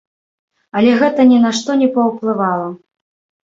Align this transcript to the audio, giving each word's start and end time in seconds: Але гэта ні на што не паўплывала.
Але 0.81 0.95
гэта 1.03 1.21
ні 1.33 1.39
на 1.45 1.53
што 1.59 1.77
не 1.85 1.93
паўплывала. 2.01 2.69